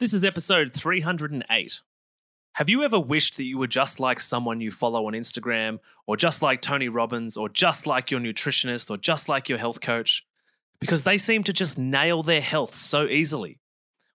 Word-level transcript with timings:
This 0.00 0.14
is 0.14 0.24
episode 0.24 0.72
308. 0.72 1.82
Have 2.54 2.70
you 2.70 2.84
ever 2.84 3.00
wished 3.00 3.36
that 3.36 3.42
you 3.42 3.58
were 3.58 3.66
just 3.66 3.98
like 3.98 4.20
someone 4.20 4.60
you 4.60 4.70
follow 4.70 5.08
on 5.08 5.12
Instagram, 5.12 5.80
or 6.06 6.16
just 6.16 6.40
like 6.40 6.62
Tony 6.62 6.88
Robbins, 6.88 7.36
or 7.36 7.48
just 7.48 7.84
like 7.84 8.08
your 8.08 8.20
nutritionist, 8.20 8.92
or 8.92 8.96
just 8.96 9.28
like 9.28 9.48
your 9.48 9.58
health 9.58 9.80
coach? 9.80 10.24
Because 10.78 11.02
they 11.02 11.18
seem 11.18 11.42
to 11.42 11.52
just 11.52 11.78
nail 11.78 12.22
their 12.22 12.40
health 12.40 12.72
so 12.74 13.08
easily. 13.08 13.58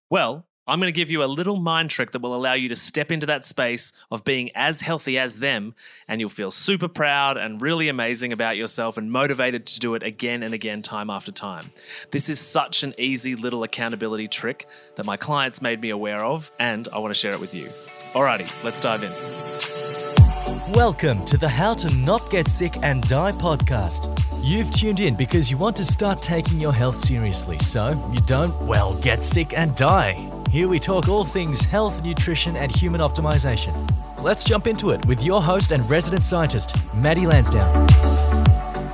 Well, 0.10 0.48
I'm 0.66 0.80
going 0.80 0.88
to 0.88 0.98
give 0.98 1.12
you 1.12 1.22
a 1.24 1.26
little 1.26 1.58
mind 1.58 1.90
trick 1.90 2.12
that 2.12 2.22
will 2.22 2.34
allow 2.34 2.54
you 2.54 2.70
to 2.70 2.76
step 2.78 3.12
into 3.12 3.26
that 3.26 3.44
space 3.44 3.92
of 4.10 4.24
being 4.24 4.50
as 4.56 4.80
healthy 4.80 5.20
as 5.20 5.40
them, 5.40 5.76
and 6.08 6.22
you'll 6.22 6.30
feel 6.30 6.52
super 6.52 6.88
proud 6.88 7.36
and 7.36 7.62
really 7.62 7.90
amazing 7.90 8.32
about 8.32 8.56
yourself 8.56 8.96
and 8.96 9.12
motivated 9.12 9.66
to 9.66 9.80
do 9.82 9.94
it 9.96 10.04
again 10.04 10.42
and 10.42 10.54
again, 10.54 10.82
time 10.82 11.10
after 11.10 11.34
time. 11.34 11.70
This 12.12 12.30
is 12.30 12.40
such 12.40 12.82
an 12.84 12.94
easy 12.98 13.36
little 13.36 13.64
accountability 13.64 14.30
trick 14.30 14.66
that 14.96 15.06
my 15.06 15.18
clients 15.18 15.62
made 15.62 15.82
me 15.82 15.90
aware 15.90 16.24
of, 16.24 16.50
and 16.58 16.88
I 16.94 17.00
want 17.00 17.14
to 17.14 17.20
share 17.20 17.34
it 17.34 17.42
with 17.42 17.54
you. 17.54 17.66
Alrighty, 18.14 18.64
let's 18.64 18.80
dive 18.80 19.04
in. 19.04 20.74
Welcome 20.74 21.26
to 21.26 21.36
the 21.36 21.50
How 21.50 21.74
to 21.74 21.94
Not 21.94 22.32
Get 22.32 22.48
Sick 22.48 22.78
and 22.84 23.06
Die 23.10 23.34
podcast. 23.34 24.18
You've 24.42 24.72
tuned 24.72 25.02
in 25.02 25.18
because 25.18 25.52
you 25.52 25.58
want 25.58 25.76
to 25.76 25.86
start 25.86 26.22
taking 26.22 26.58
your 26.62 26.74
health 26.74 26.96
seriously 26.96 27.60
so 27.60 28.02
you 28.14 28.22
don't, 28.22 28.56
well, 28.62 28.96
get 29.02 29.22
sick 29.22 29.58
and 29.58 29.76
die. 29.76 30.33
Here 30.54 30.68
we 30.68 30.78
talk 30.78 31.10
all 31.10 31.26
things 31.26 31.66
health, 31.66 32.04
nutrition, 32.04 32.56
and 32.56 32.72
human 32.72 33.02
optimization. 33.02 33.74
Let's 34.22 34.44
jump 34.44 34.68
into 34.68 34.92
it 34.92 35.04
with 35.08 35.24
your 35.24 35.42
host 35.42 35.72
and 35.72 35.90
resident 35.90 36.22
scientist, 36.22 36.76
Matty 36.94 37.26
Lansdown. 37.26 37.88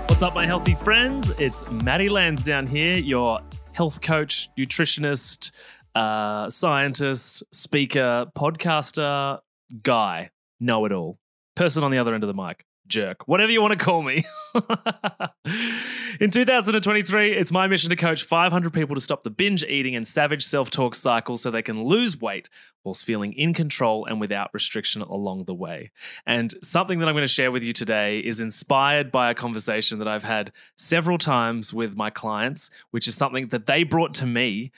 What's 0.08 0.23
up, 0.23 0.34
my 0.34 0.45
healthy 0.45 0.73
friends? 0.73 1.31
It's 1.31 1.70
Matty 1.70 2.08
Lansdown 2.08 2.66
here, 2.66 2.98
your 2.98 3.41
health 3.73 4.00
coach, 4.00 4.48
nutritionist, 4.58 5.52
uh, 5.95 6.50
scientist, 6.50 7.44
speaker, 7.53 8.28
podcaster, 8.38 9.39
guy, 9.84 10.30
know 10.62 10.86
it 10.86 10.94
all, 10.94 11.19
person 11.58 11.84
on 11.84 11.91
the 11.91 11.97
other 11.97 12.14
end 12.14 12.23
of 12.23 12.30
the 12.30 12.41
mic 12.41 12.64
jerk, 12.90 13.28
whatever 13.28 13.52
you 13.52 13.62
want 13.62 13.78
to 13.78 13.84
call 13.84 14.02
me. 14.02 14.23
in 16.20 16.30
2023, 16.32 17.31
it's 17.31 17.52
my 17.52 17.68
mission 17.68 17.90
to 17.90 17.96
coach 17.96 18.23
500 18.23 18.73
people 18.73 18.96
to 18.96 19.02
stop 19.02 19.23
the 19.23 19.30
binge 19.30 19.64
eating 19.64 19.96
and 19.96 20.06
savage 20.06 20.46
self 20.46 20.70
talk 20.70 20.96
cycle 20.96 21.38
so 21.38 21.50
they 21.50 21.62
can 21.62 21.81
lose 21.81 22.20
weight 22.20 22.50
whilst 22.84 23.06
feeling 23.06 23.34
in 23.34 23.54
control 23.54 24.06
and 24.06 24.20
without 24.20 24.50
restriction 24.54 25.02
along 25.02 25.46
the 25.46 25.54
way. 25.54 25.92
And 26.26 26.54
something 26.64 27.00
that 27.00 27.08
I'm 27.08 27.14
going 27.14 27.23
to 27.23 27.28
share 27.28 27.52
with 27.52 27.64
you 27.64 27.73
today 27.73 28.20
is 28.20 28.40
inspired 28.40 29.12
by 29.12 29.30
a 29.30 29.36
conversation 29.36 30.00
that 30.00 30.08
I've 30.08 30.24
had 30.24 30.52
several 30.76 31.18
times 31.18 31.74
with 31.74 31.96
my 31.96 32.09
clients, 32.09 32.70
which 32.92 33.08
is 33.08 33.16
something 33.16 33.48
that 33.48 33.66
they 33.66 33.84
brought 33.84 34.14
to 34.16 34.26
me 34.26 34.72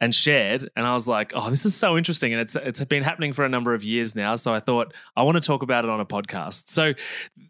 and 0.00 0.14
shared 0.14 0.68
and 0.76 0.86
I 0.86 0.92
was 0.92 1.06
like, 1.06 1.32
"Oh, 1.34 1.50
this 1.50 1.64
is 1.64 1.74
so 1.74 1.96
interesting." 1.96 2.32
And 2.32 2.40
it's 2.40 2.56
it's 2.56 2.84
been 2.84 3.02
happening 3.02 3.32
for 3.32 3.44
a 3.44 3.48
number 3.48 3.74
of 3.74 3.84
years 3.84 4.14
now, 4.14 4.34
so 4.34 4.52
I 4.52 4.60
thought 4.60 4.92
I 5.16 5.22
want 5.22 5.36
to 5.36 5.40
talk 5.40 5.62
about 5.62 5.84
it 5.84 5.90
on 5.90 6.00
a 6.00 6.06
podcast. 6.06 6.68
So, 6.68 6.94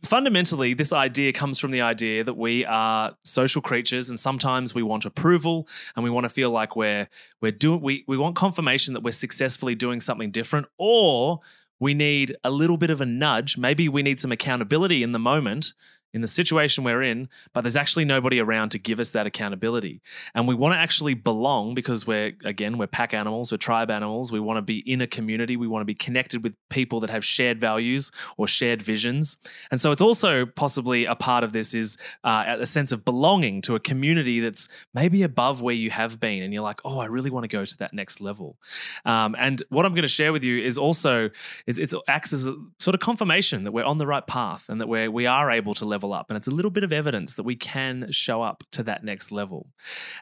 fundamentally, 0.03 0.75
this 0.75 0.93
idea 0.93 1.33
comes 1.33 1.59
from 1.59 1.71
the 1.71 1.81
idea 1.81 2.25
that 2.25 2.37
we 2.37 2.65
are 2.65 3.17
social 3.25 3.63
creatures 3.63 4.11
and 4.11 4.21
sometimes 4.21 4.75
we 4.75 4.83
want 4.83 5.05
approval 5.05 5.69
and 5.97 6.05
we 6.05 6.11
want 6.11 6.25
to 6.25 6.29
feel 6.29 6.51
like 6.51 6.77
we're 6.77 7.09
we're 7.41 7.53
doing 7.53 7.81
we 7.81 8.05
we 8.07 8.17
want 8.17 8.37
confirmation 8.37 8.95
that 8.95 9.03
we're 9.03 9.11
successfully 9.13 9.75
doing 9.75 10.01
something 10.01 10.31
different 10.31 10.67
or 10.79 11.41
we 11.81 11.95
need 11.95 12.37
a 12.45 12.51
little 12.51 12.77
bit 12.77 12.91
of 12.91 13.01
a 13.01 13.07
nudge. 13.07 13.59
Maybe 13.59 13.89
we 13.89 14.03
need 14.03 14.21
some 14.21 14.33
accountability 14.33 15.03
in 15.03 15.13
the 15.13 15.19
moment 15.19 15.73
in 16.15 16.21
the 16.21 16.29
situation 16.29 16.85
we're 16.85 17.03
in, 17.03 17.29
but 17.53 17.63
there's 17.63 17.77
actually 17.77 18.05
nobody 18.05 18.41
around 18.41 18.71
to 18.71 18.79
give 18.79 19.01
us 19.01 19.11
that 19.11 19.27
accountability. 19.27 20.01
And 20.35 20.47
we 20.47 20.55
want 20.55 20.75
to 20.75 20.79
actually 20.79 21.15
belong 21.15 21.75
because 21.75 22.07
we're, 22.07 22.33
again, 22.45 22.79
we're 22.79 22.87
pack 22.87 23.13
animals, 23.13 23.51
we're 23.51 23.59
tribe 23.59 23.91
animals. 23.91 24.31
We 24.31 24.39
want 24.39 24.59
to 24.59 24.63
be 24.63 24.79
in 24.79 25.01
a 25.01 25.09
community. 25.09 25.57
We 25.57 25.67
want 25.67 25.81
to 25.81 25.87
be 25.87 25.95
connected 25.95 26.45
with 26.45 26.57
people 26.71 27.01
that 27.01 27.11
have 27.11 27.25
shared 27.25 27.61
values 27.61 28.13
or 28.37 28.47
shared 28.47 28.81
visions. 28.81 29.39
And 29.73 29.81
so 29.81 29.91
it's 29.91 30.01
also 30.01 30.47
possibly 30.47 31.05
a 31.05 31.17
part 31.17 31.43
of 31.43 31.53
this 31.53 31.75
is 31.75 31.97
uh, 32.23 32.45
a 32.61 32.67
sense 32.67 32.93
of 32.93 33.05
belonging 33.05 33.61
to 33.63 33.75
a 33.75 33.81
community 33.81 34.39
that's 34.39 34.69
maybe 34.95 35.25
above 35.25 35.63
where 35.63 35.75
you 35.75 35.91
have 35.91 36.21
been. 36.21 36.45
And 36.45 36.55
you're 36.55 36.63
like, 36.63 36.81
oh, 36.85 37.01
I 37.01 37.07
really 37.07 37.31
want 37.31 37.43
to 37.43 37.49
go 37.49 37.65
to 37.65 37.79
that 37.79 37.93
next 37.93 38.21
level. 38.21 38.57
Um, 39.05 39.35
and 39.37 39.63
what 39.69 39.85
I'm 39.85 39.93
going 39.93 40.03
to 40.03 40.09
share 40.09 40.33
with 40.33 40.45
you 40.45 40.63
is 40.63 40.79
also, 40.79 41.31
it's, 41.67 41.81
it 41.81 41.93
acts 42.07 42.33
as 42.33 42.47
a 42.47 42.55
sort 42.79 42.95
of 42.95 43.01
confirmation 43.01 43.65
that 43.65 43.73
we're 43.73 43.85
on 43.85 43.99
the 43.99 44.07
right 44.07 44.27
path 44.27 44.69
and 44.69 44.81
that 44.81 44.89
we're, 44.89 45.11
we 45.11 45.27
are 45.27 45.51
able 45.51 45.75
to 45.75 45.85
level 45.85 46.04
level 46.05 46.15
up. 46.15 46.27
And 46.29 46.37
it's 46.37 46.47
a 46.47 46.51
little 46.51 46.71
bit 46.71 46.85
of 46.85 46.93
evidence 46.93 47.35
that 47.35 47.43
we 47.45 47.57
can 47.57 48.11
show 48.11 48.43
up 48.43 48.63
to 48.73 48.83
that 48.85 49.05
next 49.05 49.33
level. 49.33 49.69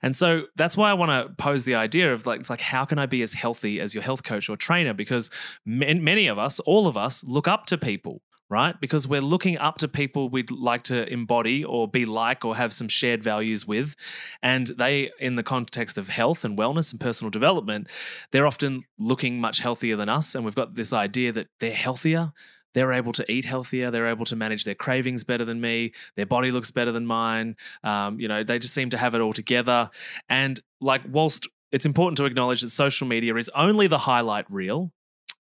And 0.03 0.15
so 0.15 0.47
that's 0.57 0.77
why 0.77 0.91
I 0.91 0.95
want 0.95 1.11
to 1.11 1.35
pose 1.35 1.65
the 1.65 1.75
idea 1.75 2.13
of 2.13 2.27
like, 2.27 2.41
it's 2.41 2.51
like, 2.51 2.61
how 2.61 2.85
can 2.85 2.99
I 2.99 3.07
be 3.07 3.23
as 3.23 3.33
healthy 3.33 3.81
as 3.81 3.95
your 3.95 4.03
health 4.03 4.23
coach 4.23 4.49
or 4.49 4.57
trainer? 4.57 4.95
Because 4.95 5.31
many 5.65 6.27
of 6.29 6.39
us, 6.39 6.61
all 6.61 6.87
of 6.87 6.97
us, 6.97 7.25
look 7.25 7.49
up 7.49 7.67
to 7.67 7.79
people 7.79 8.23
right? 8.51 8.79
Because 8.83 9.09
we're 9.09 9.23
looking 9.23 9.57
up 9.57 9.79
to 9.79 9.89
people 9.89 10.29
we'd 10.29 10.51
like 10.51 10.83
to 10.83 11.11
embody 11.11 11.65
or 11.65 11.89
be 11.89 12.05
like 12.05 12.45
or 12.45 12.55
have 12.55 12.71
some 12.71 12.87
shared 12.87 13.23
values 13.23 13.67
with. 13.67 13.97
And 14.43 14.67
they, 14.67 15.11
in 15.19 15.37
the 15.37 15.43
context 15.43 15.97
of 15.97 16.11
health 16.11 16.45
and 16.45 16.59
wellness 16.59 16.93
and 16.93 17.01
personal 17.01 17.31
development, 17.31 17.89
they're 18.31 18.47
often 18.47 18.85
looking 18.99 19.41
much 19.41 19.61
healthier 19.61 19.97
than 19.97 20.11
us. 20.11 20.35
And 20.35 20.45
we've 20.45 20.55
got 20.55 20.75
this 20.75 20.93
idea 20.93 21.33
that 21.33 21.47
they're 21.61 21.73
healthier 21.73 22.35
they're 22.75 22.93
able 22.93 23.13
to 23.13 23.31
eat 23.31 23.45
healthier. 23.45 23.91
They're 23.91 24.09
able 24.09 24.25
to 24.27 24.37
manage 24.37 24.65
their 24.65 24.75
cravings 24.75 25.25
better 25.25 25.45
than 25.45 25.61
me. 25.61 25.93
Their 26.17 26.27
body 26.27 26.51
looks 26.51 26.71
better 26.71 26.93
than 26.93 27.07
mine. 27.07 27.57
Um, 27.85 28.19
you 28.21 28.29
know, 28.29 28.43
they 28.43 28.59
just 28.59 28.75
seem 28.75 28.91
to 28.91 28.99
have 28.99 29.15
it 29.15 29.21
all 29.21 29.33
together. 29.33 29.91
And 30.29 30.61
like, 30.81 31.03
whilst 31.09 31.49
it's 31.71 31.87
important 31.87 32.17
to 32.19 32.25
acknowledge 32.25 32.61
that 32.63 32.71
social 32.71 33.07
media 33.07 33.35
is 33.37 33.51
only 33.55 33.87
the 33.87 33.99
highlight 33.99 34.51
reel, 34.51 34.93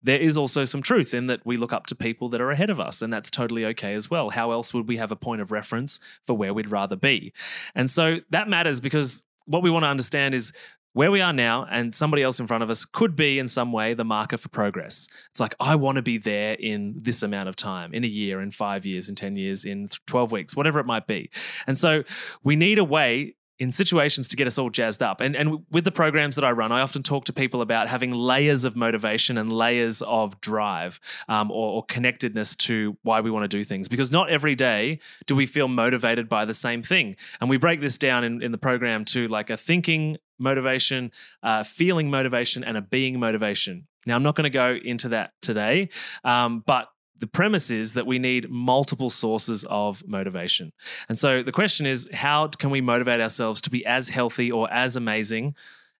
there 0.03 0.19
is 0.19 0.37
also 0.37 0.65
some 0.65 0.83
truth 0.83 1.13
in 1.13 1.27
that 1.27 1.45
we 1.45 1.57
look 1.57 1.73
up 1.73 1.87
to 1.87 1.95
people 1.95 2.29
that 2.29 2.41
are 2.41 2.51
ahead 2.51 2.71
of 2.71 2.79
us, 2.79 3.03
and 3.03 3.13
that's 3.13 3.31
totally 3.31 3.65
okay 3.67 3.95
as 3.95 4.09
well. 4.09 4.31
How 4.31 4.53
else 4.53 4.73
would 4.73 4.87
we 4.87 4.97
have 4.97 5.11
a 5.11 5.17
point 5.17 5.41
of 5.41 5.51
reference 5.51 5.99
for 6.27 6.35
where 6.35 6.55
we'd 6.55 6.71
rather 6.71 6.97
be? 6.97 7.33
And 7.75 7.91
so 7.91 8.19
that 8.31 8.49
matters 8.49 8.81
because 8.81 9.25
what 9.47 9.63
we 9.63 9.71
want 9.71 9.85
to 9.85 9.89
understand 9.89 10.35
is 10.35 10.53
where 10.99 11.13
we 11.13 11.21
are 11.21 11.33
now 11.33 11.65
and 11.71 11.95
somebody 11.95 12.25
else 12.25 12.41
in 12.41 12.49
front 12.49 12.61
of 12.61 12.71
us 12.71 12.85
could 12.85 13.15
be 13.15 13.39
in 13.39 13.47
some 13.47 13.71
way 13.71 13.95
the 13.95 14.05
marker 14.05 14.37
for 14.37 14.49
progress. 14.49 15.07
It's 15.31 15.39
like, 15.39 15.55
I 15.61 15.77
want 15.77 15.95
to 15.95 16.03
be 16.03 16.19
there 16.19 16.55
in 16.55 16.97
this 16.97 17.23
amount 17.23 17.49
of 17.49 17.55
time, 17.55 17.95
in 17.95 18.03
a 18.03 18.09
year, 18.09 18.41
in 18.41 18.51
five 18.51 18.85
years, 18.85 19.09
in 19.09 19.15
10 19.15 19.37
years, 19.37 19.65
in 19.65 19.87
12 20.07 20.33
weeks, 20.33 20.57
whatever 20.57 20.81
it 20.81 20.87
might 20.87 21.07
be. 21.07 21.31
And 21.69 21.79
so 21.79 22.03
we 22.43 22.57
need 22.57 22.81
a 22.81 22.85
way 22.85 23.37
in 23.61 23.71
situations 23.71 24.27
to 24.29 24.37
get 24.37 24.49
us 24.49 24.59
all 24.59 24.71
jazzed 24.71 25.01
up. 25.01 25.21
And, 25.21 25.37
and 25.37 25.65
with 25.71 25.85
the 25.85 25.93
programs 25.93 26.35
that 26.35 26.45
I 26.45 26.51
run, 26.51 26.73
I 26.73 26.81
often 26.81 27.05
talk 27.05 27.27
to 27.27 27.33
people 27.33 27.63
about 27.63 27.89
having 27.89 28.13
layers 28.13 28.65
of 28.65 28.75
motivation 28.75 29.39
and 29.39 29.53
layers 29.53 30.03
of 30.03 30.41
drive 30.41 30.99
um, 31.29 31.53
or, 31.53 31.75
or, 31.75 31.85
connectedness 31.85 32.57
to 32.57 32.97
why 33.03 33.21
we 33.21 33.31
want 33.31 33.45
to 33.45 33.49
do 33.49 33.63
things. 33.63 33.87
Because 33.87 34.11
not 34.11 34.31
every 34.31 34.57
day 34.57 34.99
do 35.27 35.37
we 35.37 35.47
feel 35.47 35.69
motivated 35.69 36.29
by 36.29 36.45
the 36.45 36.55
same 36.55 36.83
thing. 36.83 37.17
And 37.41 37.49
we 37.49 37.57
break 37.57 37.81
this 37.81 37.99
down 37.99 38.25
in, 38.25 38.43
in 38.43 38.51
the 38.51 38.59
program 38.59 39.05
to 39.07 39.29
like 39.29 39.51
a 39.51 39.57
thinking 39.57 40.19
motivation, 40.39 41.13
uh, 41.43 41.65
feeling 41.65 42.11
motivation, 42.11 42.65
and 42.65 42.77
a 42.77 42.83
being 42.83 43.19
motivation. 43.19 43.87
Now, 44.07 44.17
I'm 44.17 44.23
not 44.23 44.35
going 44.35 44.45
to 44.45 44.51
go 44.51 44.79
into 44.83 45.11
that 45.11 45.33
today, 45.43 45.91
um, 46.25 46.63
but 46.67 46.89
the 47.19 47.27
premise 47.27 47.71
is 47.71 47.95
that 47.95 48.07
we 48.07 48.19
need 48.19 48.49
multiple 48.49 49.11
sources 49.11 49.65
of 49.69 50.07
motivation. 50.07 50.73
And 51.09 51.19
so 51.19 51.43
the 51.43 51.53
question 51.53 51.85
is 51.85 52.09
how 52.13 52.47
can 52.47 52.71
we 52.71 52.81
motivate 52.81 53.21
ourselves 53.21 53.61
to 53.63 53.71
be 53.71 53.85
as 53.85 54.09
healthy 54.09 54.53
or 54.53 54.73
as 54.73 54.97
amazing 54.97 55.55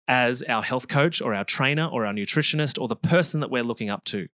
as 0.09 0.43
our 0.43 0.63
health 0.63 0.89
coach 0.89 1.21
or 1.21 1.35
our 1.35 1.45
trainer 1.45 1.87
or 1.87 2.07
our 2.07 2.13
nutritionist 2.13 2.81
or 2.81 2.89
the 2.89 2.97
person 2.97 3.41
that 3.41 3.51
we're 3.51 3.63
looking 3.63 3.91
up 3.91 4.05
to? 4.05 4.27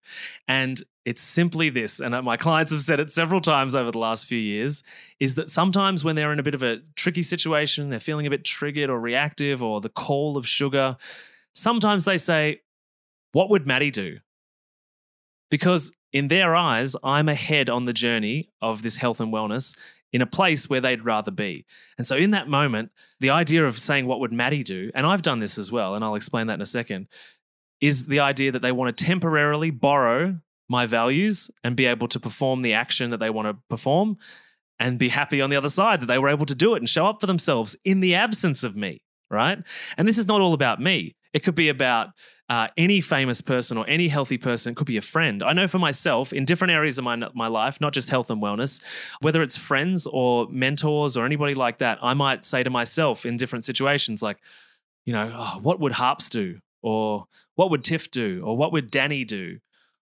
And 0.49 0.81
it's 1.05 1.21
simply 1.21 1.69
this, 1.69 2.01
and 2.01 2.15
my 2.25 2.39
clients 2.39 2.73
have 2.73 2.81
said 2.81 2.99
it 2.99 3.12
several 3.12 3.43
times 3.43 3.75
over 3.75 3.91
the 3.91 3.99
last 3.99 4.27
few 4.27 4.39
years, 4.39 4.83
is 5.21 5.35
that 5.35 5.51
sometimes 5.51 6.03
when 6.03 6.17
they're 6.17 6.33
in 6.33 6.39
a 6.39 6.43
bit 6.43 6.55
of 6.55 6.62
a 6.62 6.79
tricky 6.97 7.23
situation, 7.23 7.91
they're 7.91 8.01
feeling 8.01 8.27
a 8.27 8.31
bit 8.31 8.45
triggered 8.45 8.89
or 8.89 8.99
reactive 8.99 9.62
or 9.62 9.83
the 9.83 9.91
call 9.91 10.39
of 10.39 10.47
sugar, 10.49 10.97
sometimes 11.55 12.06
they 12.06 12.17
say, 12.17 12.62
What 13.33 13.51
would 13.51 13.67
Matty 13.67 13.91
do? 13.91 14.19
Because 15.50 15.93
in 16.12 16.29
their 16.29 16.56
eyes, 16.56 16.97
I'm 17.05 17.29
ahead 17.29 17.69
on 17.69 17.85
the 17.85 17.93
journey 17.93 18.49
of 18.62 18.82
this 18.82 18.97
health 18.97 19.21
and 19.21 19.32
wellness 19.32 19.76
in 20.14 20.22
a 20.22 20.26
place 20.26 20.70
where 20.70 20.81
they'd 20.81 21.05
rather 21.05 21.32
be. 21.32 21.66
And 21.99 22.06
so 22.06 22.14
in 22.14 22.31
that 22.31 22.49
moment, 22.49 22.93
the 23.19 23.31
idea 23.31 23.66
of 23.66 23.76
saying, 23.76 24.06
What 24.06 24.20
would 24.20 24.32
Matty 24.32 24.62
do? 24.62 24.93
And 24.94 25.05
I've 25.05 25.22
done 25.22 25.40
this 25.40 25.58
as 25.58 25.72
well, 25.72 25.96
and 25.96 26.05
I'll 26.05 26.14
explain 26.14 26.46
that 26.46 26.55
in 26.55 26.61
a 26.62 26.66
second, 26.66 27.08
is 27.81 28.06
the 28.06 28.20
idea 28.20 28.52
that 28.52 28.62
they 28.62 28.70
want 28.70 28.96
to 28.96 29.05
temporarily 29.05 29.70
borrow 29.70 30.38
my 30.69 30.87
values 30.87 31.50
and 31.64 31.76
be 31.76 31.84
able 31.84 32.06
to 32.08 32.20
perform 32.20 32.62
the 32.62 32.72
action 32.72 33.11
that 33.11 33.19
they 33.19 33.28
want 33.28 33.49
to 33.49 33.56
perform 33.69 34.16
and 34.78 35.00
be 35.00 35.08
happy 35.08 35.43
on 35.43 35.50
the 35.50 35.56
other 35.56 35.69
side 35.69 36.00
that 36.00 36.06
they 36.06 36.19
were 36.19 36.28
able 36.28 36.46
to 36.46 36.55
do 36.55 36.75
it 36.75 36.78
and 36.78 36.88
show 36.88 37.06
up 37.06 37.20
for 37.20 37.26
themselves 37.26 37.75
in 37.84 38.00
the 38.00 38.14
absence 38.14 38.62
of 38.62 38.76
me, 38.76 39.02
right? 39.31 39.58
And 39.99 40.06
this 40.06 40.16
is 40.16 40.28
not 40.28 40.40
all 40.40 40.55
about 40.55 40.81
me. 40.81 41.16
It 41.35 41.43
could 41.43 41.57
be 41.57 41.69
about 41.69 42.11
uh, 42.49 42.69
any 42.77 43.01
famous 43.01 43.41
person 43.41 43.77
or 43.77 43.87
any 43.89 44.09
healthy 44.09 44.39
person. 44.39 44.73
It 44.73 44.77
could 44.77 44.87
be 44.87 44.97
a 44.97 45.03
friend. 45.03 45.43
I 45.43 45.53
know 45.53 45.67
for 45.67 45.81
myself 45.81 46.33
in 46.33 46.45
different 46.45 46.73
areas 46.73 46.97
of 46.97 47.05
my, 47.05 47.17
my 47.35 47.49
life, 47.49 47.81
not 47.81 47.93
just 47.93 48.09
health 48.09 48.31
and 48.31 48.41
wellness, 48.41 48.81
whether 49.21 49.43
it's 49.43 49.57
friends 49.57 50.07
or 50.07 50.47
mentors 50.51 51.17
or 51.17 51.27
anybody 51.27 51.55
like 51.55 51.79
that, 51.79 51.99
I 52.01 52.15
might 52.15 52.45
say 52.45 52.63
to 52.63 52.71
myself 52.71 53.27
in 53.27 53.37
different 53.37 53.65
situations, 53.65 54.23
like, 54.23 54.39
you 55.05 55.13
know, 55.13 55.35
oh, 55.37 55.59
what 55.61 55.81
would 55.81 55.93
Harps 55.93 56.29
do? 56.29 56.61
Or 56.83 57.27
what 57.57 57.71
would 57.71 57.83
Tiff 57.83 58.11
do? 58.11 58.43
Or 58.45 58.57
what 58.57 58.73
would 58.73 58.89
Danny 58.89 59.25
do? 59.25 59.59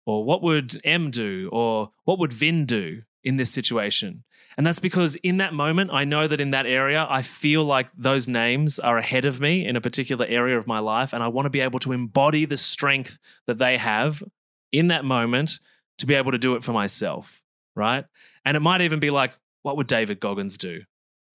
Or 0.05 0.23
what 0.23 0.43
would 0.43 0.79
M 0.85 1.09
do? 1.09 1.49
Or 1.51 1.91
what 2.03 2.19
would 2.19 2.31
Vin 2.31 2.65
do 2.65 3.01
in 3.25 3.35
this 3.35 3.49
situation? 3.49 4.23
And 4.57 4.65
that's 4.65 4.79
because 4.79 5.15
in 5.15 5.37
that 5.37 5.53
moment, 5.53 5.89
I 5.91 6.05
know 6.05 6.27
that 6.27 6.39
in 6.39 6.51
that 6.51 6.65
area, 6.65 7.05
I 7.09 7.21
feel 7.23 7.65
like 7.65 7.89
those 7.97 8.27
names 8.27 8.79
are 8.79 8.97
ahead 8.97 9.25
of 9.25 9.41
me 9.41 9.65
in 9.65 9.75
a 9.75 9.81
particular 9.81 10.25
area 10.25 10.57
of 10.57 10.67
my 10.67 10.79
life. 10.79 11.11
And 11.11 11.21
I 11.21 11.27
want 11.27 11.45
to 11.47 11.49
be 11.49 11.59
able 11.59 11.79
to 11.79 11.91
embody 11.91 12.45
the 12.45 12.55
strength 12.55 13.19
that 13.47 13.57
they 13.57 13.77
have 13.77 14.23
in 14.71 14.87
that 14.87 15.03
moment 15.03 15.59
to 15.97 16.05
be 16.05 16.13
able 16.13 16.31
to 16.31 16.37
do 16.37 16.55
it 16.55 16.63
for 16.63 16.71
myself. 16.71 17.41
Right. 17.75 18.05
And 18.45 18.55
it 18.55 18.61
might 18.61 18.79
even 18.81 18.99
be 18.99 19.09
like, 19.11 19.37
what 19.63 19.75
would 19.75 19.87
David 19.87 20.21
Goggins 20.21 20.57
do? 20.57 20.83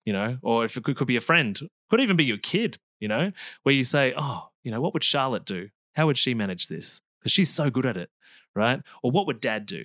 You 0.06 0.14
know, 0.14 0.38
or 0.40 0.64
if 0.64 0.78
it 0.78 0.84
could, 0.84 1.06
be 1.06 1.16
a 1.16 1.20
friend, 1.20 1.60
could 1.90 2.00
even 2.00 2.16
be 2.16 2.24
your 2.24 2.38
kid, 2.38 2.78
you 3.00 3.08
know, 3.08 3.32
where 3.64 3.74
you 3.74 3.84
say, 3.84 4.14
oh, 4.16 4.48
you 4.64 4.70
know, 4.70 4.80
what 4.80 4.94
would 4.94 5.04
Charlotte 5.04 5.44
do? 5.44 5.68
How 5.94 6.06
would 6.06 6.16
she 6.16 6.32
manage 6.32 6.68
this? 6.68 7.02
Because 7.20 7.32
she's 7.32 7.50
so 7.50 7.70
good 7.70 7.86
at 7.86 7.96
it 7.96 8.10
right? 8.54 8.80
Or 9.02 9.10
what 9.10 9.26
would 9.26 9.40
dad 9.40 9.66
do? 9.66 9.84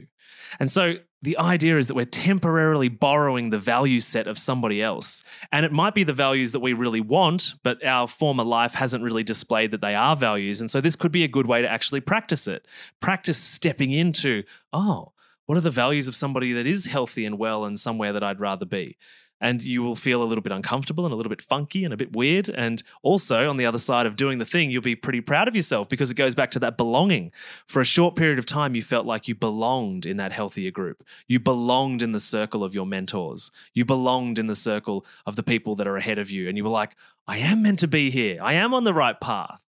And 0.59 0.71
so 0.71 0.95
the 1.21 1.37
idea 1.37 1.77
is 1.77 1.87
that 1.87 1.95
we're 1.95 2.05
temporarily 2.05 2.89
borrowing 2.89 3.49
the 3.49 3.59
value 3.59 3.99
set 3.99 4.27
of 4.27 4.37
somebody 4.37 4.81
else. 4.81 5.23
And 5.51 5.65
it 5.65 5.71
might 5.71 5.95
be 5.95 6.03
the 6.03 6.13
values 6.13 6.51
that 6.51 6.59
we 6.59 6.73
really 6.73 7.01
want, 7.01 7.53
but 7.63 7.83
our 7.85 8.07
former 8.07 8.43
life 8.43 8.73
hasn't 8.73 9.03
really 9.03 9.23
displayed 9.23 9.71
that 9.71 9.81
they 9.81 9.95
are 9.95 10.15
values. 10.15 10.61
And 10.61 10.69
so 10.69 10.81
this 10.81 10.95
could 10.95 11.11
be 11.11 11.23
a 11.23 11.27
good 11.27 11.47
way 11.47 11.61
to 11.61 11.69
actually 11.69 12.01
practice 12.01 12.47
it. 12.47 12.67
Practice 12.99 13.37
stepping 13.37 13.91
into, 13.91 14.43
oh, 14.73 15.13
what 15.45 15.57
are 15.57 15.61
the 15.61 15.71
values 15.71 16.07
of 16.07 16.15
somebody 16.15 16.53
that 16.53 16.65
is 16.65 16.85
healthy 16.85 17.25
and 17.25 17.37
well 17.37 17.65
and 17.65 17.79
somewhere 17.79 18.13
that 18.13 18.23
I'd 18.23 18.39
rather 18.39 18.65
be? 18.65 18.97
And 19.41 19.63
you 19.63 19.83
will 19.83 19.95
feel 19.95 20.23
a 20.23 20.25
little 20.25 20.41
bit 20.41 20.51
uncomfortable 20.51 21.05
and 21.05 21.13
a 21.13 21.15
little 21.15 21.29
bit 21.29 21.41
funky 21.41 21.83
and 21.83 21.93
a 21.93 21.97
bit 21.97 22.15
weird. 22.15 22.49
And 22.49 22.81
also, 23.03 23.49
on 23.49 23.57
the 23.57 23.65
other 23.65 23.77
side 23.77 24.05
of 24.05 24.15
doing 24.15 24.37
the 24.37 24.45
thing, 24.45 24.71
you'll 24.71 24.81
be 24.81 24.95
pretty 24.95 25.21
proud 25.21 25.47
of 25.47 25.55
yourself 25.55 25.89
because 25.89 26.09
it 26.09 26.15
goes 26.15 26.35
back 26.35 26.51
to 26.51 26.59
that 26.59 26.77
belonging. 26.77 27.31
For 27.67 27.81
a 27.81 27.85
short 27.85 28.15
period 28.15 28.39
of 28.39 28.45
time, 28.45 28.75
you 28.75 28.81
felt 28.81 29.05
like 29.05 29.27
you 29.27 29.35
belonged 29.35 30.05
in 30.05 30.17
that 30.17 30.31
healthier 30.31 30.71
group. 30.71 31.03
You 31.27 31.39
belonged 31.39 32.01
in 32.01 32.11
the 32.11 32.19
circle 32.19 32.63
of 32.63 32.73
your 32.73 32.85
mentors. 32.85 33.51
You 33.73 33.85
belonged 33.85 34.39
in 34.39 34.47
the 34.47 34.55
circle 34.55 35.05
of 35.25 35.35
the 35.35 35.43
people 35.43 35.75
that 35.75 35.87
are 35.87 35.97
ahead 35.97 36.19
of 36.19 36.31
you. 36.31 36.47
And 36.47 36.57
you 36.57 36.63
were 36.63 36.69
like, 36.69 36.95
I 37.27 37.37
am 37.39 37.61
meant 37.61 37.79
to 37.79 37.87
be 37.87 38.09
here. 38.11 38.39
I 38.41 38.53
am 38.53 38.73
on 38.73 38.83
the 38.83 38.93
right 38.93 39.19
path. 39.19 39.63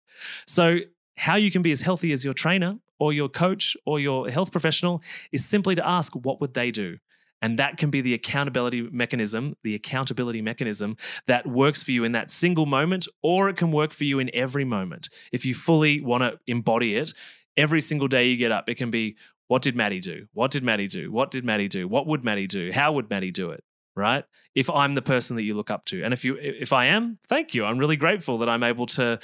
So, 0.45 0.79
how 1.17 1.35
you 1.35 1.49
can 1.49 1.61
be 1.61 1.71
as 1.71 1.81
healthy 1.81 2.11
as 2.11 2.25
your 2.25 2.33
trainer 2.33 2.77
or 2.99 3.13
your 3.13 3.29
coach 3.29 3.77
or 3.85 3.99
your 3.99 4.29
health 4.29 4.51
professional 4.51 5.01
is 5.31 5.45
simply 5.45 5.73
to 5.75 5.87
ask, 5.87 6.13
what 6.13 6.41
would 6.41 6.53
they 6.53 6.71
do? 6.71 6.97
And 7.41 7.59
that 7.59 7.77
can 7.77 7.89
be 7.89 8.01
the 8.01 8.13
accountability 8.13 8.81
mechanism, 8.91 9.55
the 9.63 9.75
accountability 9.75 10.41
mechanism 10.41 10.97
that 11.27 11.45
works 11.45 11.83
for 11.83 11.91
you 11.91 12.03
in 12.03 12.13
that 12.13 12.31
single 12.31 12.65
moment, 12.65 13.07
or 13.21 13.49
it 13.49 13.57
can 13.57 13.71
work 13.71 13.91
for 13.91 14.03
you 14.05 14.19
in 14.19 14.31
every 14.33 14.65
moment. 14.65 15.09
If 15.31 15.45
you 15.45 15.53
fully 15.53 16.01
want 16.01 16.23
to 16.23 16.39
embody 16.47 16.95
it, 16.95 17.13
every 17.57 17.81
single 17.81 18.07
day 18.07 18.27
you 18.27 18.37
get 18.37 18.51
up, 18.51 18.69
it 18.69 18.75
can 18.75 18.89
be 18.89 19.15
what 19.47 19.61
did 19.61 19.75
Matty 19.75 19.99
do? 19.99 20.27
What 20.33 20.51
did 20.51 20.63
Matty 20.63 20.87
do? 20.87 21.11
What 21.11 21.29
did 21.29 21.45
Matty 21.45 21.67
do? 21.67 21.87
What 21.87 22.07
would 22.07 22.23
Matty 22.23 22.47
do? 22.47 22.71
How 22.71 22.93
would 22.93 23.09
Matty 23.09 23.31
do 23.31 23.51
it? 23.51 23.63
Right? 23.95 24.25
If 24.55 24.69
I'm 24.69 24.95
the 24.95 25.01
person 25.01 25.35
that 25.37 25.43
you 25.43 25.53
look 25.53 25.71
up 25.71 25.85
to. 25.85 26.03
And 26.03 26.13
if 26.13 26.25
you 26.25 26.35
if 26.35 26.73
I 26.73 26.87
am, 26.87 27.17
thank 27.27 27.53
you. 27.53 27.63
I'm 27.63 27.77
really 27.77 27.95
grateful 27.95 28.39
that 28.39 28.49
I'm 28.49 28.63
able 28.63 28.87
to 28.87 29.19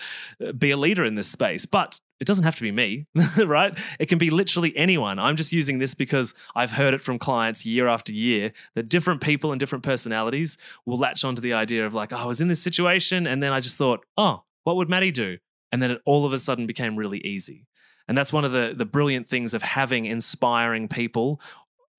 uh, 0.46 0.52
be 0.54 0.72
a 0.72 0.78
leader 0.78 1.04
in 1.04 1.16
this 1.16 1.28
space. 1.28 1.66
But 1.66 2.00
it 2.21 2.27
doesn't 2.27 2.44
have 2.44 2.56
to 2.56 2.62
be 2.62 2.71
me, 2.71 3.07
right? 3.44 3.77
It 4.00 4.07
can 4.07 4.19
be 4.19 4.29
literally 4.29 4.77
anyone. 4.77 5.18
I'm 5.18 5.35
just 5.35 5.51
using 5.51 5.79
this 5.79 5.95
because 5.95 6.35
I've 6.56 6.71
heard 6.71 6.94
it 6.94 7.01
from 7.01 7.18
clients 7.18 7.65
year 7.65 7.88
after 7.88 8.13
year 8.13 8.53
that 8.75 8.88
different 8.89 9.21
people 9.21 9.51
and 9.51 9.59
different 9.59 9.83
personalities 9.83 10.59
will 10.85 10.97
latch 10.97 11.25
onto 11.25 11.41
the 11.41 11.53
idea 11.53 11.83
of 11.83 11.95
like, 11.95 12.13
oh, 12.13 12.18
I 12.18 12.25
was 12.25 12.39
in 12.39 12.47
this 12.47 12.62
situation 12.62 13.25
and 13.25 13.41
then 13.41 13.51
I 13.51 13.59
just 13.59 13.75
thought, 13.75 14.06
oh, 14.18 14.44
what 14.65 14.75
would 14.75 14.88
Matty 14.88 15.09
do? 15.09 15.39
And 15.71 15.81
then 15.81 15.89
it 15.89 16.01
all 16.06 16.23
of 16.23 16.31
a 16.31 16.38
sudden 16.38 16.68
became 16.68 16.95
really 16.95 17.25
easy. 17.25 17.65
And 18.07 18.15
that's 18.15 18.31
one 18.31 18.45
of 18.45 18.51
the, 18.51 18.75
the 18.77 18.85
brilliant 18.85 19.27
things 19.27 19.56
of 19.56 19.63
having 19.63 20.06
inspiring 20.06 20.88
people 20.88 21.41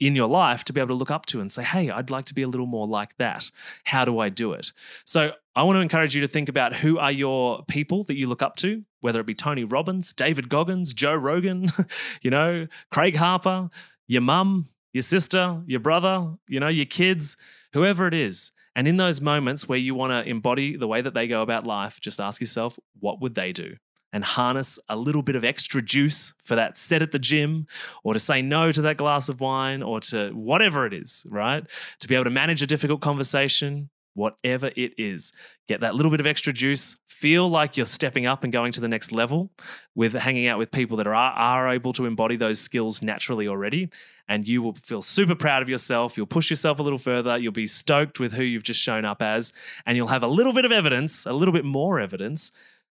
in 0.07 0.17
your 0.17 0.27
life 0.27 0.65
to 0.65 0.73
be 0.73 0.81
able 0.81 0.89
to 0.89 0.95
look 0.95 1.13
up 1.13 1.27
to 1.27 1.41
and 1.41 1.51
say, 1.51 1.63
hey, 1.63 1.89
I'd 1.89 2.11
like 2.11 2.25
to 2.25 2.35
be 2.35 2.43
a 2.43 2.49
little 2.49 2.67
more 2.67 2.89
like 2.89 3.17
that. 3.19 3.53
How 3.85 4.05
do 4.05 4.19
I 4.19 4.31
do 4.31 4.53
it? 4.53 4.73
So 5.05 5.31
I 5.55 5.63
want 5.63 5.77
to 5.77 5.81
encourage 5.81 6.13
you 6.13 6.21
to 6.23 6.29
think 6.29 6.49
about 6.49 6.75
who 6.75 6.99
are 6.99 7.13
your 7.13 7.65
people 7.67 8.03
that 8.05 8.17
you 8.17 8.29
look 8.29 8.43
up 8.43 8.57
to, 8.57 8.83
whether 9.01 9.21
it 9.21 9.27
be 9.27 9.35
Tony 9.35 9.63
Robbins, 9.63 10.13
David 10.13 10.49
Goggins, 10.49 10.93
Joe 10.93 11.15
Rogan, 11.15 11.69
you 12.23 12.31
know, 12.33 12.67
Craig 12.91 13.15
Harper, 13.15 13.71
your 14.09 14.23
mum, 14.23 14.67
your 14.93 15.03
sister, 15.03 15.63
your 15.67 15.81
brother, 15.81 16.35
you 16.49 16.59
know, 16.59 16.69
your 16.69 16.87
kids, 16.87 17.37
whoever 17.73 18.09
it 18.09 18.15
is. 18.15 18.51
And 18.75 18.89
in 18.89 18.97
those 18.97 19.21
moments 19.21 19.69
where 19.69 19.79
you 19.79 19.95
want 19.95 20.11
to 20.11 20.29
embody 20.29 20.77
the 20.77 20.89
way 20.89 21.01
that 21.01 21.15
they 21.15 21.29
go 21.29 21.43
about 21.43 21.65
life, 21.65 22.01
just 22.01 22.21
ask 22.21 22.41
yourself, 22.41 22.77
what 22.99 23.21
would 23.21 23.37
they 23.37 23.53
do? 23.53 23.77
And 24.13 24.25
harness 24.25 24.79
a 24.89 24.97
little 24.97 25.23
bit 25.23 25.37
of 25.37 25.45
extra 25.45 25.81
juice 25.81 26.35
for 26.39 26.55
that 26.55 26.77
set 26.77 27.03
at 27.03 27.13
the 27.13 27.19
gym 27.19 27.67
or 28.05 28.13
to 28.13 28.19
say 28.19 28.43
no 28.43 28.71
to 28.71 28.83
that 28.83 28.97
glass 28.97 29.29
of 29.29 29.41
wine 29.41 29.83
or 29.83 30.01
to 30.01 30.31
whatever 30.31 30.87
it 30.87 30.93
is, 30.93 31.25
right? 31.29 31.65
To 32.01 32.09
be 32.09 32.15
able 32.15 32.25
to 32.25 32.31
manage 32.31 32.63
a 32.63 32.67
difficult 32.67 33.01
conversation, 33.01 33.89
whatever 34.15 34.71
it 34.77 34.93
is. 34.99 35.33
Get 35.69 35.81
that 35.81 35.95
little 35.95 36.11
bit 36.11 36.21
of 36.21 36.27
extra 36.27 36.53
juice. 36.53 36.97
Feel 37.09 37.49
like 37.49 37.77
you're 37.77 37.87
stepping 37.87 38.27
up 38.27 38.43
and 38.43 38.53
going 38.53 38.73
to 38.73 38.81
the 38.81 38.89
next 38.89 39.13
level 39.13 39.51
with 39.95 40.13
hanging 40.13 40.49
out 40.49 40.59
with 40.59 40.73
people 40.73 40.97
that 40.97 41.07
are, 41.07 41.15
are 41.15 41.69
able 41.69 41.93
to 41.95 42.05
embody 42.05 42.37
those 42.37 42.59
skills 42.59 43.01
naturally 43.01 43.47
already. 43.47 43.89
And 44.29 44.47
you 44.47 44.61
will 44.61 44.75
feel 44.75 45.03
super 45.03 45.37
proud 45.37 45.63
of 45.63 45.69
yourself. 45.69 46.17
You'll 46.17 46.27
push 46.27 46.51
yourself 46.51 46.81
a 46.81 46.83
little 46.83 46.99
further. 46.99 47.39
You'll 47.39 47.53
be 47.53 47.67
stoked 47.67 48.19
with 48.19 48.33
who 48.33 48.43
you've 48.43 48.65
just 48.65 48.81
shown 48.81 49.05
up 49.05 49.23
as. 49.23 49.53
And 49.87 49.97
you'll 49.97 50.09
have 50.09 50.25
a 50.25 50.29
little 50.29 50.53
bit 50.53 50.65
of 50.65 50.73
evidence, 50.73 51.25
a 51.25 51.33
little 51.33 51.55
bit 51.55 51.65
more 51.65 52.01
evidence 52.01 52.51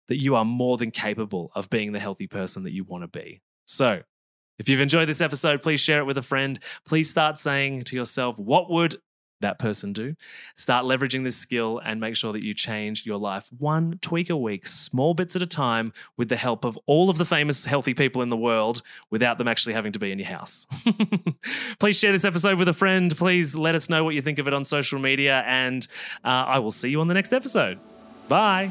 that 0.08 0.20
you 0.20 0.34
are 0.34 0.44
more 0.44 0.76
than 0.76 0.90
capable 0.90 1.52
of 1.54 1.70
being 1.70 1.92
the 1.92 2.00
healthy 2.00 2.26
person 2.26 2.64
that 2.64 2.72
you 2.72 2.84
want 2.84 3.04
to 3.04 3.08
be. 3.08 3.40
So, 3.66 4.02
if 4.58 4.68
you've 4.68 4.80
enjoyed 4.80 5.08
this 5.08 5.20
episode, 5.20 5.62
please 5.62 5.80
share 5.80 6.00
it 6.00 6.04
with 6.04 6.18
a 6.18 6.22
friend. 6.22 6.58
Please 6.84 7.08
start 7.08 7.38
saying 7.38 7.84
to 7.84 7.96
yourself, 7.96 8.38
what 8.38 8.68
would 8.70 8.96
that 9.40 9.58
person 9.58 9.92
do? 9.92 10.14
Start 10.56 10.84
leveraging 10.84 11.24
this 11.24 11.36
skill 11.36 11.80
and 11.84 12.00
make 12.00 12.16
sure 12.16 12.32
that 12.32 12.42
you 12.42 12.54
change 12.54 13.06
your 13.06 13.18
life 13.18 13.48
one 13.56 13.98
tweak 14.02 14.30
a 14.30 14.36
week, 14.36 14.66
small 14.66 15.14
bits 15.14 15.36
at 15.36 15.42
a 15.42 15.46
time, 15.46 15.92
with 16.16 16.28
the 16.28 16.36
help 16.36 16.64
of 16.64 16.78
all 16.86 17.08
of 17.10 17.18
the 17.18 17.24
famous 17.24 17.64
healthy 17.64 17.94
people 17.94 18.22
in 18.22 18.30
the 18.30 18.36
world 18.36 18.82
without 19.10 19.38
them 19.38 19.48
actually 19.48 19.74
having 19.74 19.92
to 19.92 19.98
be 19.98 20.10
in 20.10 20.18
your 20.18 20.28
house. 20.28 20.66
Please 21.78 21.96
share 21.96 22.12
this 22.12 22.24
episode 22.24 22.58
with 22.58 22.68
a 22.68 22.74
friend. 22.74 23.16
Please 23.16 23.54
let 23.54 23.74
us 23.74 23.88
know 23.88 24.04
what 24.04 24.14
you 24.14 24.22
think 24.22 24.38
of 24.38 24.48
it 24.48 24.54
on 24.54 24.64
social 24.64 24.98
media, 24.98 25.44
and 25.46 25.86
uh, 26.24 26.28
I 26.28 26.58
will 26.58 26.72
see 26.72 26.88
you 26.88 27.00
on 27.00 27.08
the 27.08 27.14
next 27.14 27.32
episode. 27.32 27.78
Bye. 28.28 28.70